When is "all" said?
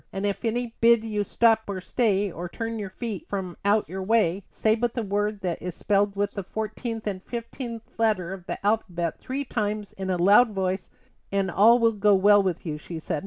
11.51-11.77